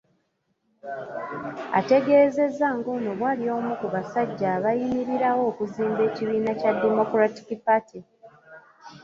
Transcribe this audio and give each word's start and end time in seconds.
Ategeezezza 1.79 2.67
ng'ono 2.77 3.09
bw'ali 3.19 3.45
omu 3.57 3.73
ku 3.79 3.87
basajja 3.93 4.47
abaayimirirawo 4.57 5.41
okuzimba 5.51 6.01
ekibiina 6.09 6.51
kya 6.59 6.71
Democratic 6.83 7.47
Party. 7.67 7.99